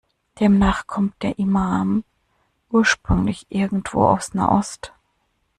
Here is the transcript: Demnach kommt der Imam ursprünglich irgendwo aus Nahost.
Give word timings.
Demnach 0.39 0.87
kommt 0.87 1.21
der 1.21 1.37
Imam 1.37 2.03
ursprünglich 2.71 3.45
irgendwo 3.49 4.05
aus 4.07 4.33
Nahost. 4.33 4.93